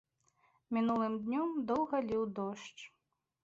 [0.77, 2.79] Мінулым днём доўга ліў дождж.